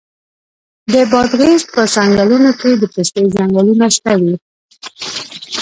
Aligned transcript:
د 0.93 0.95
بادغیس 1.11 1.63
په 1.73 1.81
څنګلونو 1.95 2.51
کې 2.59 2.71
د 2.77 2.83
پستې 2.93 3.23
ځنګلونه 3.35 3.85
شته 3.95 4.13
دي. 4.21 4.33